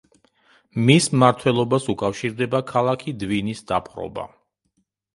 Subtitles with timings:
[0.87, 4.29] მის მმართველობას უკავშირდება ქალაქი დვინის დაპყრობა.